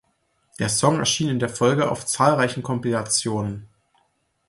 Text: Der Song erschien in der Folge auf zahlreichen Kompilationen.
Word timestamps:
Der 0.57 0.67
Song 0.69 0.97
erschien 0.97 1.29
in 1.29 1.37
der 1.37 1.47
Folge 1.47 1.91
auf 1.91 2.07
zahlreichen 2.07 2.63
Kompilationen. 2.63 3.67